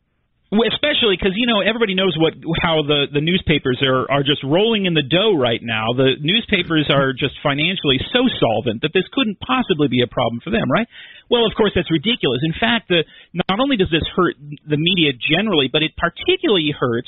[0.51, 4.83] especially because you know everybody knows what how the the newspapers are are just rolling
[4.83, 5.95] in the dough right now.
[5.95, 10.51] The newspapers are just financially so solvent that this couldn't possibly be a problem for
[10.51, 10.87] them, right?
[11.31, 12.43] Well, of course that's ridiculous.
[12.43, 14.35] In fact, the not only does this hurt
[14.67, 17.07] the media generally, but it particularly hurts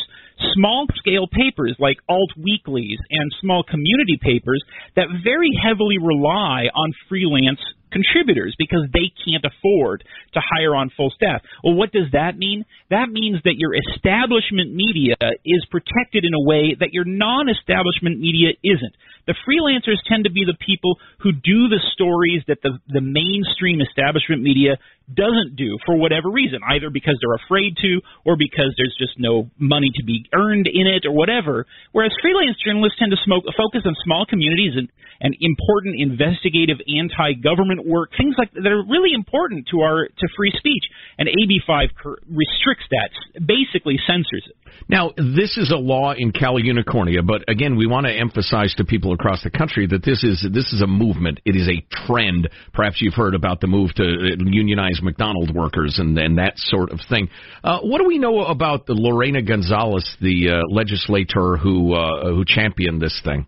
[0.55, 4.63] small scale papers like alt weeklies and small community papers
[4.95, 7.59] that very heavily rely on freelance
[7.91, 11.41] contributors because they can't afford to hire on full staff.
[11.63, 12.65] Well, what does that mean?
[12.89, 18.19] That means that your establishment media is protected in a way that your non establishment
[18.19, 18.95] media isn't.
[19.25, 23.79] The freelancers tend to be the people who do the stories that the, the mainstream
[23.79, 28.95] establishment media doesn't do for whatever reason, either because they're afraid to or because there's
[28.97, 31.65] just no money to be earned in it or whatever.
[31.91, 34.87] Whereas freelance journalists tend to smoke, focus on small communities and,
[35.19, 40.51] and important investigative anti-government work, things like that are really important to our to free
[40.57, 40.83] speech.
[41.17, 41.91] And AB5
[42.27, 44.55] restricts that, basically censors it.
[44.89, 48.83] Now, this is a law in Cal Unicornia, but again, we want to emphasize to
[48.83, 51.39] people across the country that this is this is a movement.
[51.45, 52.49] It is a trend.
[52.73, 54.03] Perhaps you've heard about the move to
[54.39, 57.29] unionize McDonald workers and, and that sort of thing.
[57.63, 62.43] Uh, what do we know about the Lorena Gonzalez, the uh, legislator who uh, who
[62.45, 63.47] championed this thing?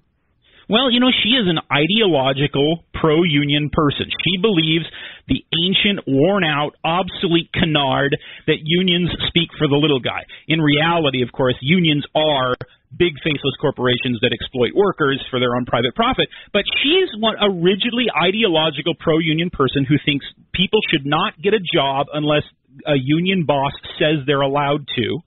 [0.67, 4.07] Well, you know, she is an ideological pro union person.
[4.09, 4.85] She believes
[5.27, 10.25] the ancient, worn out, obsolete canard that unions speak for the little guy.
[10.47, 12.55] In reality, of course, unions are
[12.91, 16.27] big faceless corporations that exploit workers for their own private profit.
[16.53, 21.53] But she's one, a rigidly ideological pro union person who thinks people should not get
[21.53, 22.43] a job unless
[22.85, 25.19] a union boss says they're allowed to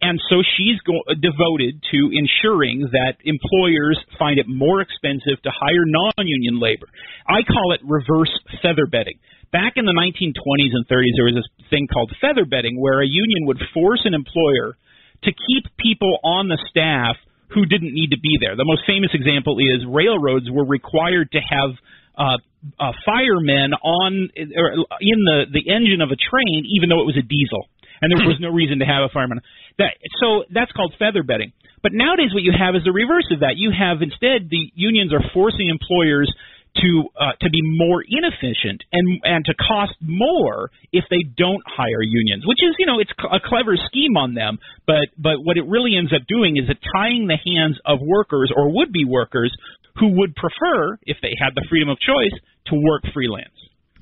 [0.00, 5.50] and so she's go- uh, devoted to ensuring that employers find it more expensive to
[5.52, 6.88] hire non-union labor.
[7.28, 8.32] I call it reverse
[8.64, 9.20] feather bedding.
[9.52, 13.06] Back in the 1920s and 30s, there was this thing called feather bedding, where a
[13.06, 14.78] union would force an employer
[15.24, 17.16] to keep people on the staff
[17.52, 18.56] who didn't need to be there.
[18.56, 21.70] The most famous example is railroads were required to have
[22.16, 22.38] uh,
[22.78, 27.26] uh, firemen on in the the engine of a train, even though it was a
[27.26, 27.68] diesel
[28.00, 29.40] and there was no reason to have a fireman.
[29.78, 31.52] That so that's called feather bedding.
[31.82, 33.56] But nowadays, what you have is the reverse of that.
[33.56, 36.28] You have instead the unions are forcing employers
[36.76, 42.02] to uh, to be more inefficient and and to cost more if they don't hire
[42.02, 45.66] unions, which is you know it's a clever scheme on them, but but what it
[45.66, 49.54] really ends up doing is it tying the hands of workers or would be workers
[49.98, 53.50] who would prefer if they had the freedom of choice to work freelance.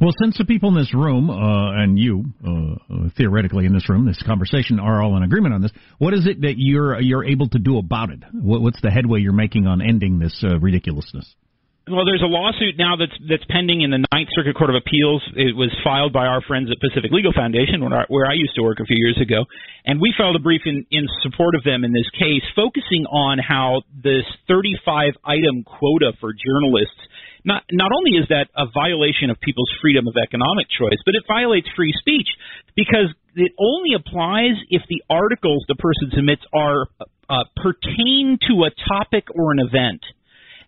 [0.01, 4.07] Well, since the people in this room uh, and you, uh, theoretically in this room,
[4.07, 7.49] this conversation are all in agreement on this, what is it that you're you're able
[7.49, 8.21] to do about it?
[8.33, 11.35] What, what's the headway you're making on ending this uh, ridiculousness?
[11.89, 15.25] Well, there's a lawsuit now that's that's pending in the Ninth Circuit Court of Appeals.
[15.33, 18.55] It was filed by our friends at Pacific Legal Foundation, where I, where I used
[18.57, 19.49] to work a few years ago,
[19.89, 23.41] and we filed a brief in, in support of them in this case, focusing on
[23.41, 27.01] how this 35 item quota for journalists
[27.45, 31.25] not not only is that a violation of people's freedom of economic choice, but it
[31.27, 32.29] violates free speech
[32.77, 36.87] because it only applies if the articles the person submits are
[37.31, 40.05] uh, pertain to a topic or an event.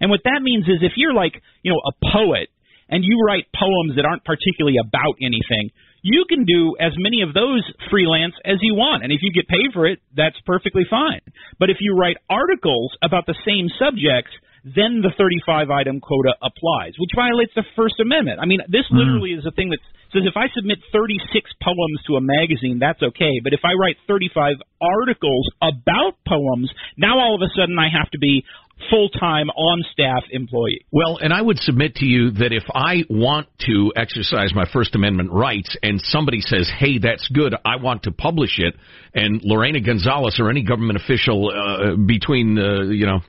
[0.00, 2.48] And what that means is if you're like, you know, a poet
[2.88, 5.70] and you write poems that aren't particularly about anything,
[6.02, 9.04] you can do as many of those freelance as you want.
[9.04, 11.20] And if you get paid for it, that's perfectly fine.
[11.58, 14.32] But if you write articles about the same subjects,
[14.64, 18.40] then the 35 item quota applies, which violates the First Amendment.
[18.40, 18.99] I mean, this mm-hmm.
[18.99, 19.81] literally is a thing that
[20.12, 23.40] says if I submit 36 poems to a magazine, that's okay.
[23.42, 28.11] But if I write 35 articles about poems, now all of a sudden I have
[28.11, 28.44] to be
[28.88, 30.87] full time on staff employee.
[30.90, 34.94] Well, and I would submit to you that if I want to exercise my First
[34.94, 38.75] Amendment rights and somebody says, hey, that's good, I want to publish it,
[39.14, 43.20] and Lorena Gonzalez or any government official uh, between, uh, you know,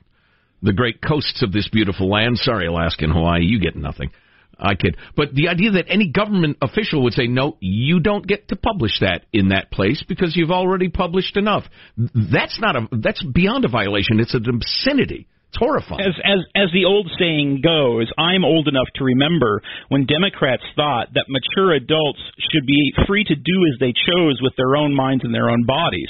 [0.62, 2.38] the great coasts of this beautiful land.
[2.38, 4.10] Sorry, Alaska and Hawaii, you get nothing.
[4.58, 4.96] I kid.
[5.16, 9.00] But the idea that any government official would say, no, you don't get to publish
[9.00, 11.64] that in that place because you've already published enough.
[11.96, 14.20] That's not a, that's beyond a violation.
[14.20, 15.26] It's an obscenity.
[15.48, 16.00] It's horrifying.
[16.00, 21.08] As, as, as the old saying goes, I'm old enough to remember when Democrats thought
[21.14, 22.20] that mature adults
[22.52, 25.66] should be free to do as they chose with their own minds and their own
[25.66, 26.08] bodies.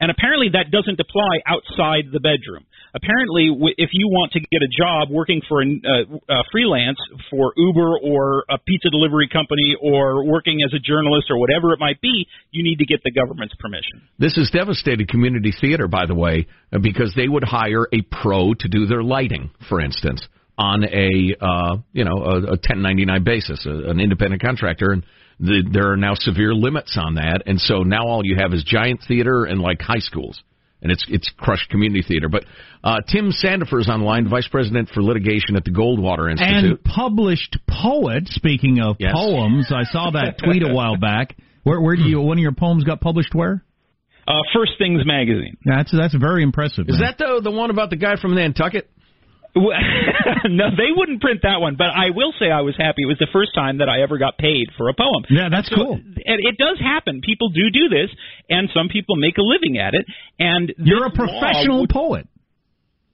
[0.00, 2.64] And apparently that doesn't apply outside the bedroom.
[2.94, 6.98] Apparently, if you want to get a job working for a, uh, a freelance
[7.30, 11.80] for Uber or a pizza delivery company or working as a journalist or whatever it
[11.80, 14.02] might be, you need to get the government's permission.
[14.18, 16.46] This has devastated community theater, by the way,
[16.80, 21.76] because they would hire a pro to do their lighting, for instance, on a uh,
[21.92, 25.04] you know a, a 1099 basis, a, an independent contractor, and
[25.40, 28.64] the, there are now severe limits on that, and so now all you have is
[28.64, 30.42] giant theater and like high schools
[30.82, 32.28] and it's it's crushed community theater.
[32.28, 32.44] But
[32.84, 37.58] uh, Tim Sandefur is online, vice president for litigation at the Goldwater Institute, and published
[37.68, 38.28] poet.
[38.28, 39.12] Speaking of yes.
[39.14, 41.36] poems, I saw that tweet a while back.
[41.64, 43.34] Where where do you one of your poems got published?
[43.34, 43.64] Where?
[44.26, 45.56] Uh, First Things magazine.
[45.64, 46.86] That's that's very impressive.
[46.88, 47.14] Is man.
[47.18, 48.90] that the the one about the guy from Nantucket?
[50.48, 51.76] no, they wouldn't print that one.
[51.76, 53.02] But I will say I was happy.
[53.02, 55.24] It was the first time that I ever got paid for a poem.
[55.30, 55.94] Yeah, that's so, cool.
[55.94, 57.20] And it does happen.
[57.24, 58.10] People do do this,
[58.48, 60.06] and some people make a living at it.
[60.38, 62.26] And you're a professional would, poet.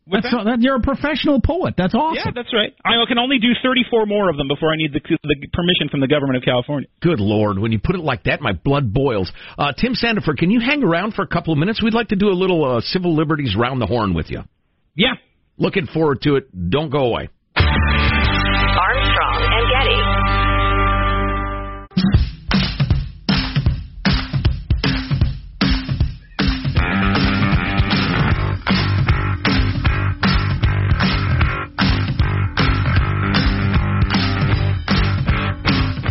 [0.07, 0.45] That's that?
[0.45, 1.75] that, you're a professional poet.
[1.79, 2.21] That's awesome.
[2.21, 2.75] Yeah, that's right.
[2.85, 6.01] I can only do 34 more of them before I need the, the permission from
[6.01, 6.89] the government of California.
[7.01, 9.33] Good Lord, when you put it like that, my blood boils.
[9.57, 11.83] Uh, Tim Sandefur, can you hang around for a couple of minutes?
[11.83, 14.43] We'd like to do a little uh, civil liberties round the horn with you.
[14.95, 15.15] Yeah,
[15.57, 16.49] Looking forward to it.
[16.71, 17.29] Don't go away.
[17.57, 20.01] Armstrong and Getty.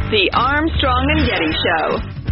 [0.10, 2.23] The Armstrong and Getty Show.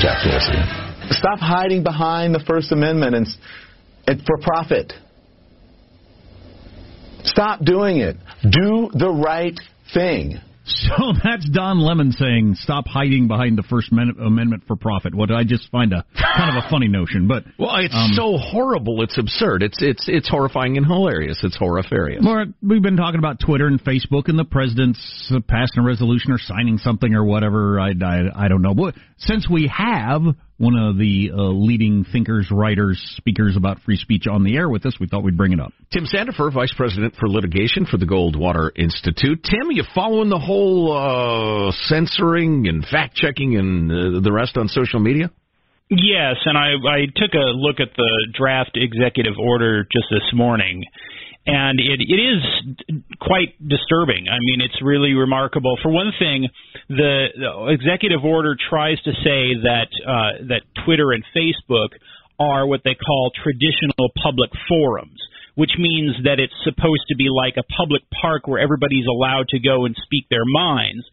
[0.00, 0.60] Jack Dorsey.
[1.10, 3.26] Stop hiding behind the First Amendment and,
[4.06, 4.92] and for profit.
[7.24, 8.16] Stop doing it.
[8.42, 9.58] Do the right
[9.92, 10.40] thing.
[10.66, 15.44] So that's Don Lemon saying, "Stop hiding behind the First Amendment for profit." What I
[15.44, 19.16] just find a kind of a funny notion, but well, it's um, so horrible, it's
[19.16, 19.62] absurd.
[19.62, 21.38] It's it's it's horrifying and hilarious.
[21.42, 22.18] It's horrifying.
[22.20, 26.38] More, we've been talking about Twitter and Facebook, and the president's passing a resolution or
[26.38, 27.78] signing something or whatever.
[27.78, 28.74] I I, I don't know.
[28.74, 30.22] But since we have
[30.58, 34.86] one of the uh, leading thinkers, writers, speakers about free speech on the air with
[34.86, 34.96] us.
[34.98, 35.72] We thought we'd bring it up.
[35.92, 39.42] Tim Sandefur, Vice President for Litigation for the Goldwater Institute.
[39.44, 44.68] Tim, you following the whole uh, censoring and fact checking and uh, the rest on
[44.68, 45.30] social media?
[45.88, 50.82] Yes, and I, I took a look at the draft executive order just this morning,
[51.46, 52.42] and it, it is
[53.20, 54.26] quite disturbing.
[54.28, 55.78] I mean, it's really remarkable.
[55.82, 56.48] For one thing,
[56.88, 61.94] the, the executive order tries to say that uh, that Twitter and Facebook
[62.38, 65.20] are what they call traditional public forums,
[65.54, 69.58] which means that it's supposed to be like a public park where everybody's allowed to
[69.58, 71.06] go and speak their minds,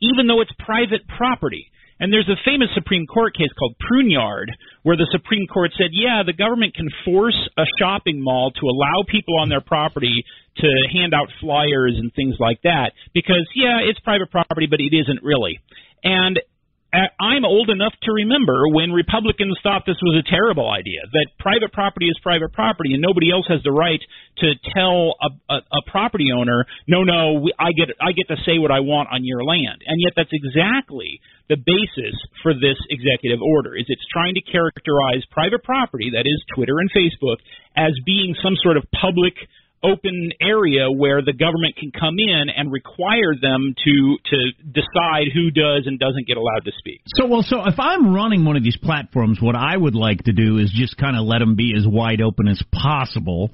[0.00, 1.70] even though it's private property.
[2.00, 4.50] And there's a famous Supreme Court case called Pruneyard,
[4.82, 9.02] where the Supreme Court said, yeah, the government can force a shopping mall to allow
[9.08, 10.24] people on their property
[10.58, 14.94] to hand out flyers and things like that, because, yeah, it's private property, but it
[14.94, 15.60] isn't really.
[16.04, 16.40] And
[16.88, 21.36] Uh, I'm old enough to remember when Republicans thought this was a terrible idea, that
[21.38, 24.00] private property is private property and nobody else has the right
[24.40, 28.40] to tell a, a, a property owner, no, no, we, I get I get to
[28.48, 29.84] say what I want on your land.
[29.84, 31.20] And yet that's exactly
[31.52, 33.76] the basis for this executive order.
[33.76, 37.36] Is it's trying to characterize private property, that is Twitter and Facebook,
[37.76, 39.36] as being some sort of public
[39.82, 44.38] open area where the government can come in and require them to to
[44.72, 47.00] decide who does and doesn't get allowed to speak.
[47.16, 50.32] So well, so if I'm running one of these platforms, what I would like to
[50.32, 53.50] do is just kind of let them be as wide open as possible.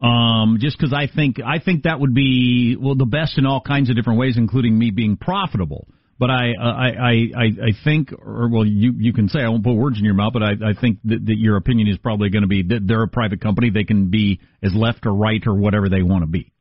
[0.00, 3.60] Um, just because I think I think that would be well the best in all
[3.60, 5.88] kinds of different ways, including me being profitable.
[6.18, 9.62] But I, uh, I, I, I think, or well, you, you can say I won't
[9.62, 12.28] put words in your mouth, but I, I think that, that your opinion is probably
[12.28, 13.70] going to be that they're a private company.
[13.70, 16.52] They can be as left or right or whatever they want to be.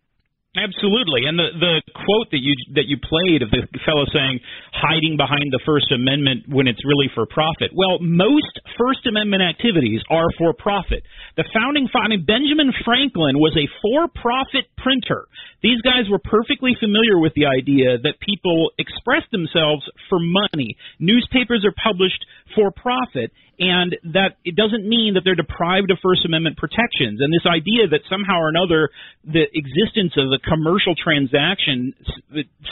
[0.55, 4.39] Absolutely, and the the quote that you that you played of the fellow saying
[4.71, 7.69] hiding behind the First Amendment when it's really for profit.
[7.75, 11.03] Well, most First Amendment activities are for profit.
[11.35, 15.27] The founding father, I mean, Benjamin Franklin was a for-profit printer.
[15.61, 20.79] These guys were perfectly familiar with the idea that people express themselves for money.
[20.97, 22.23] Newspapers are published
[22.55, 27.19] for profit, and that it doesn't mean that they're deprived of First Amendment protections.
[27.19, 28.89] And this idea that somehow or another
[29.25, 31.93] the existence of a commercial transaction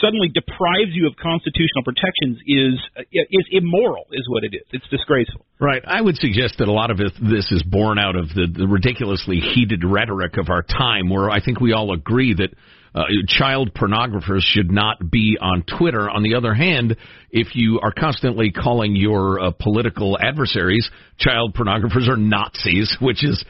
[0.00, 2.78] suddenly deprives you of constitutional protections is
[3.10, 4.64] is immoral, is what it is.
[4.70, 5.44] It's disgraceful.
[5.58, 5.82] Right.
[5.86, 9.40] I would suggest that a lot of this is born out of the, the ridiculously
[9.40, 12.50] heated rhetoric of our time, where I think we all agree that
[12.96, 16.08] uh, child pornographers should not be on Twitter.
[16.08, 16.96] On the other hand,
[17.30, 23.44] if you are constantly calling your uh, political adversaries child pornographers or Nazis, which is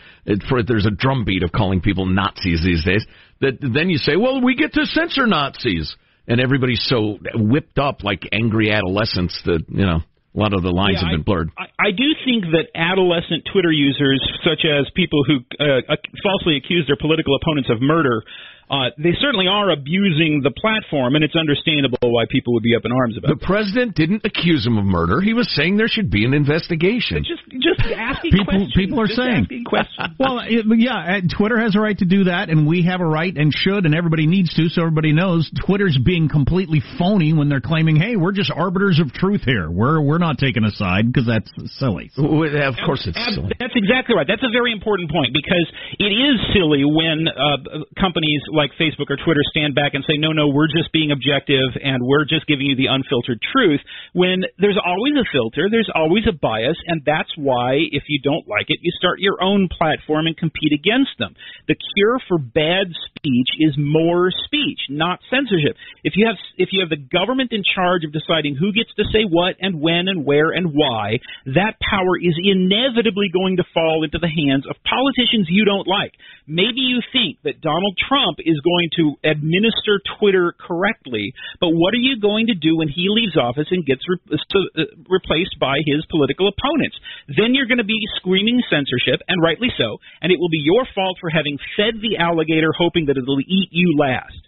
[0.48, 3.06] for there's a drumbeat of calling people Nazis these days,
[3.40, 5.94] that then you say, well, we get to censor Nazis,
[6.26, 10.00] and everybody's so whipped up like angry adolescents that you know
[10.36, 11.50] a lot of the lines yeah, have been blurred.
[11.56, 16.84] I, I do think that adolescent Twitter users, such as people who uh, falsely accuse
[16.86, 18.22] their political opponents of murder,
[18.68, 22.82] uh, they certainly are abusing the platform, and it's understandable why people would be up
[22.84, 23.38] in arms about it.
[23.38, 25.20] The president didn't accuse him of murder.
[25.20, 27.22] He was saying there should be an investigation.
[27.22, 28.74] Just, just asking people, questions.
[28.74, 29.64] People are just saying.
[29.66, 30.08] questions.
[30.18, 33.30] well, it, yeah, Twitter has a right to do that, and we have a right
[33.30, 37.62] and should, and everybody needs to, so everybody knows Twitter's being completely phony when they're
[37.62, 39.70] claiming, "Hey, we're just arbiters of truth here.
[39.70, 43.54] We're we're not taking a side because that's silly." Well, of course, it's silly.
[43.60, 44.26] That's exactly right.
[44.26, 45.70] That's a very important point because
[46.02, 50.32] it is silly when uh, companies like Facebook or Twitter stand back and say, no,
[50.32, 53.80] no, we're just being objective and we're just giving you the unfiltered truth,
[54.12, 58.48] when there's always a filter, there's always a bias, and that's why, if you don't
[58.48, 61.36] like it, you start your own platform and compete against them.
[61.68, 65.76] The cure for bad speech is more speech, not censorship.
[66.02, 69.04] If you have if you have the government in charge of deciding who gets to
[69.12, 74.04] say what and when and where and why, that power is inevitably going to fall
[74.04, 76.12] into the hands of politicians you don't like.
[76.46, 82.00] Maybe you think that Donald Trump is going to administer Twitter correctly, but what are
[82.00, 86.06] you going to do when he leaves office and gets re- uh, replaced by his
[86.06, 86.96] political opponents?
[87.26, 90.86] Then you're going to be screaming censorship, and rightly so, and it will be your
[90.94, 94.38] fault for having fed the alligator hoping that it'll eat you last.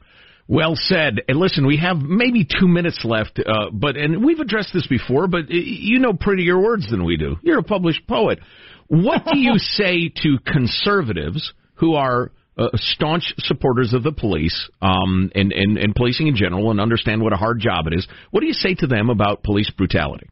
[0.49, 1.21] Well said.
[1.29, 5.29] And listen, we have maybe two minutes left, uh, but and we've addressed this before,
[5.29, 7.37] but you know prettier words than we do.
[7.43, 8.39] You're a published poet.
[8.87, 15.31] What do you say to conservatives who are uh, staunch supporters of the police um,
[15.35, 18.07] and, and, and policing in general and understand what a hard job it is.
[18.31, 20.29] What do you say to them about police brutality?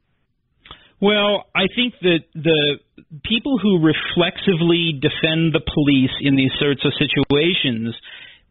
[1.00, 2.78] Well, I think that the
[3.24, 7.94] people who reflexively defend the police in these sorts of situations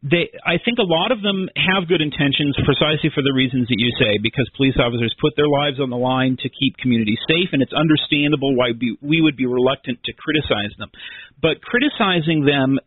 [0.05, 3.81] they I think a lot of them have good intentions precisely for the reasons that
[3.81, 7.49] you say because police officers put their lives on the line to keep communities safe
[7.53, 10.93] and it's understandable why we, we would be reluctant to criticize them
[11.41, 12.77] but criticizing them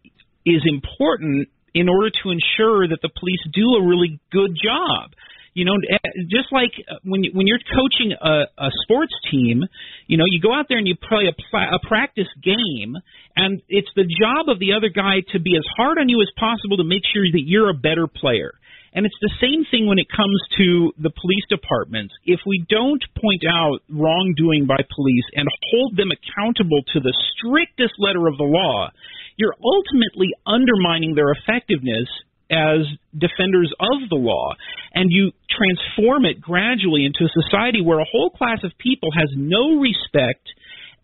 [0.48, 5.12] is important in order to ensure that the police do a really good job.
[5.54, 5.98] You know, eh,
[6.30, 6.70] just like
[7.02, 9.64] when you, when you're coaching a, a sports team,
[10.06, 12.94] you know, you go out there and you play a, a practice game,
[13.34, 16.30] and it's the job of the other guy to be as hard on you as
[16.38, 18.54] possible to make sure that you're a better player.
[18.94, 22.14] And it's the same thing when it comes to the police departments.
[22.24, 27.94] If we don't point out wrongdoing by police and hold them accountable to the strictest
[27.98, 28.90] letter of the law,
[29.38, 32.10] you're ultimately undermining their effectiveness
[32.50, 32.84] as
[33.16, 34.54] defenders of the law,
[34.94, 39.28] and you transform it gradually into a society where a whole class of people has
[39.36, 40.48] no respect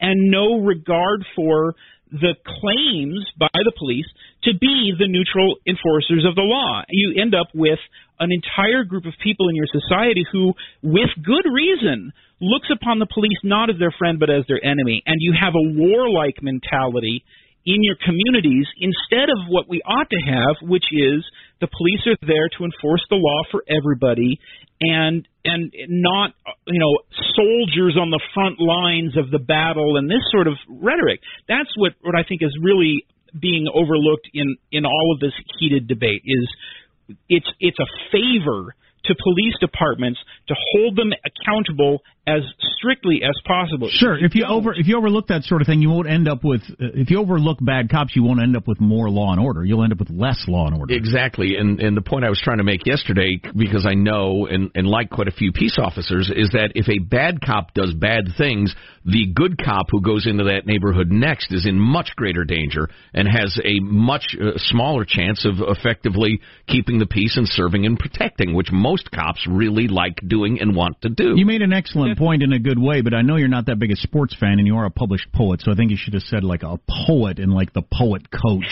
[0.00, 1.74] and no regard for
[2.10, 4.06] the claims by the police
[4.44, 6.82] to be the neutral enforcers of the law.
[6.88, 7.78] You end up with
[8.20, 13.10] an entire group of people in your society who, with good reason, looks upon the
[13.12, 17.24] police not as their friend but as their enemy, and you have a warlike mentality
[17.66, 21.24] in your communities instead of what we ought to have, which is
[21.60, 24.38] the police are there to enforce the law for everybody
[24.80, 26.32] and and not
[26.66, 26.98] you know
[27.36, 31.20] soldiers on the front lines of the battle and this sort of rhetoric.
[31.48, 33.06] That's what what I think is really
[33.38, 36.48] being overlooked in in all of this heated debate is
[37.28, 42.40] it's it's a favor to police departments to hold them accountable as
[42.84, 43.88] strictly as possible.
[43.90, 46.44] Sure, if you over if you overlook that sort of thing, you won't end up
[46.44, 49.40] with uh, if you overlook bad cops, you won't end up with more law and
[49.40, 49.64] order.
[49.64, 50.94] You'll end up with less law and order.
[50.94, 54.70] Exactly, and and the point I was trying to make yesterday, because I know and
[54.74, 58.28] and like quite a few peace officers, is that if a bad cop does bad
[58.36, 58.74] things,
[59.04, 63.28] the good cop who goes into that neighborhood next is in much greater danger and
[63.28, 68.54] has a much uh, smaller chance of effectively keeping the peace and serving and protecting,
[68.54, 71.34] which most cops really like doing and want to do.
[71.36, 73.78] You made an excellent point in a good way, but I know you're not that
[73.78, 76.14] big a sports fan, and you are a published poet, so I think you should
[76.14, 78.70] have said like a poet and like the poet coach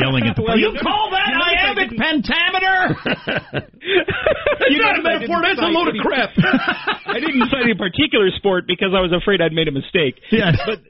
[0.00, 0.42] yelling at the.
[0.46, 3.68] well, you call that iambic pentameter?
[4.70, 5.42] you got a metaphor.
[5.42, 6.30] That's a load of crap.
[7.06, 10.20] I didn't cite any particular sport because I was afraid I'd made a mistake.
[10.30, 10.58] Yes.
[10.64, 10.80] But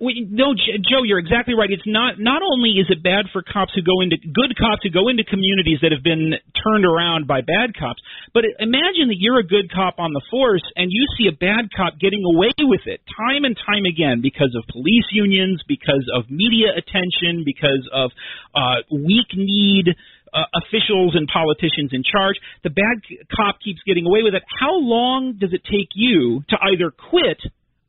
[0.00, 1.70] we, no, Joe, you're exactly right.
[1.70, 2.18] It's not.
[2.18, 5.24] Not only is it bad for cops who go into good cops who go into
[5.24, 7.98] communities that have been turned around by bad cops,
[8.32, 11.74] but imagine that you're a good cop on the force and you see a bad
[11.74, 16.30] cop getting away with it time and time again because of police unions, because of
[16.30, 18.14] media attention, because of
[18.54, 19.98] uh, weak need
[20.32, 22.36] uh, officials and politicians in charge.
[22.62, 23.02] The bad
[23.34, 24.42] cop keeps getting away with it.
[24.46, 27.42] How long does it take you to either quit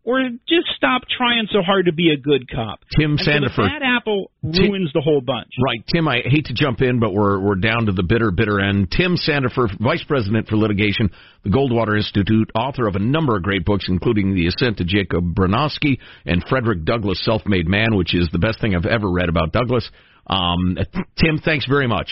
[0.09, 2.79] or just stop trying so hard to be a good cop.
[2.97, 3.57] Tim and Sandefur.
[3.57, 5.49] So bad apple ruins Tim, the whole bunch.
[5.63, 6.07] Right, Tim.
[6.07, 8.89] I hate to jump in, but we're we're down to the bitter, bitter end.
[8.89, 11.11] Tim Sandefur, Vice President for Litigation,
[11.43, 15.35] the Goldwater Institute, author of a number of great books, including The Ascent to Jacob
[15.35, 19.51] Bronowski and Frederick Douglass' Self-Made Man, which is the best thing I've ever read about
[19.51, 19.87] Douglass.
[20.25, 20.75] Um,
[21.21, 22.09] Tim, thanks very much.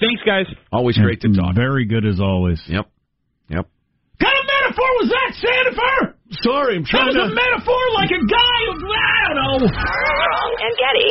[0.00, 0.46] Thanks, guys.
[0.72, 1.54] Always great to talk.
[1.54, 2.62] Very good as always.
[2.66, 2.86] Yep.
[3.48, 3.66] Yep.
[3.66, 6.15] What kind of metaphor was that, Sandefur?
[6.42, 7.14] Sorry, I'm trying to.
[7.14, 7.32] that was to.
[7.32, 8.60] a metaphor like a guy.
[8.68, 9.68] I don't know.
[9.68, 11.10] And Getty.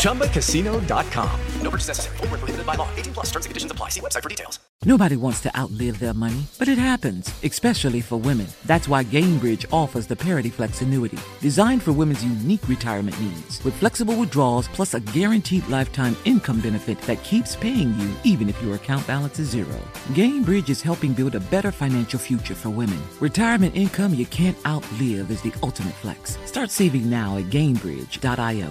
[0.00, 1.40] ChumbaCasino.com.
[1.62, 2.16] No purchase necessary.
[2.16, 2.88] Full prohibited by law.
[2.96, 3.90] 18 plus terms and conditions apply.
[3.90, 4.58] See website for details.
[4.86, 8.46] Nobody wants to outlive their money, but it happens, especially for women.
[8.64, 13.74] That's why Gainbridge offers the Parity Flex annuity, designed for women's unique retirement needs, with
[13.74, 18.74] flexible withdrawals plus a guaranteed lifetime income benefit that keeps paying you even if your
[18.74, 19.78] account balance is zero.
[20.14, 23.02] Gainbridge is helping build a better financial future for women.
[23.20, 26.38] Retirement income you can't outlive is the ultimate flex.
[26.46, 28.70] Start saving now at Gainbridge.io.